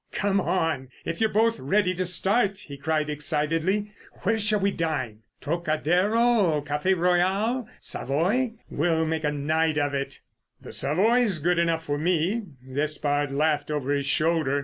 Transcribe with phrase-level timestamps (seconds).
[0.13, 3.91] "Come on, if you're both ready to start!" he cried excitedly.
[4.23, 5.19] "Where shall we dine?
[5.41, 8.53] Trocadero, Café Royal, Savoy?
[8.67, 10.21] We'll make a night of it."
[10.59, 14.59] "The Savoy's good enough for me," Despard laughed over his shoulder.